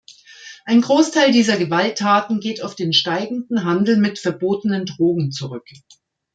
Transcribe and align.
Ein 0.65 0.81
Großteil 0.81 1.31
dieser 1.31 1.57
Gewalttaten 1.57 2.39
geht 2.39 2.63
auf 2.63 2.73
den 2.73 2.91
steigenden 2.91 3.63
Handel 3.65 3.97
mit 3.97 4.17
verbotenen 4.17 4.87
Drogen 4.87 5.29
zurück. 5.29 5.69